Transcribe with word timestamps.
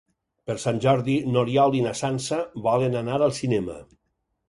Per 0.49 0.55
Sant 0.63 0.79
Jordi 0.85 1.17
n'Oriol 1.35 1.79
i 1.81 1.85
na 1.89 1.93
Sança 2.01 2.43
volen 2.71 3.01
anar 3.07 3.23
al 3.23 3.41
cinema. 3.45 3.83